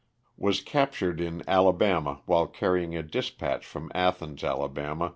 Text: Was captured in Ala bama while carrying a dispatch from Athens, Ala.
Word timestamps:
Was 0.35 0.61
captured 0.61 1.21
in 1.21 1.43
Ala 1.47 1.73
bama 1.75 2.21
while 2.25 2.47
carrying 2.47 2.95
a 2.95 3.03
dispatch 3.03 3.63
from 3.67 3.91
Athens, 3.93 4.43
Ala. 4.43 4.67